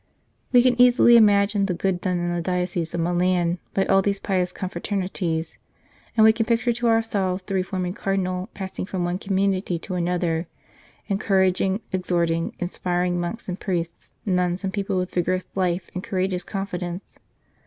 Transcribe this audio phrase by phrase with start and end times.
[0.51, 4.17] We can easily imagine the good done in the Diocese of Milan by all these
[4.19, 5.59] pious confraternities,
[6.17, 10.47] and we can picture to ourselves the reforming Cardinal passing from one community to another,
[11.05, 17.19] encouraging, exhorting, inspiring monks and priests, nuns and people, with vigorous life and courageous confidence.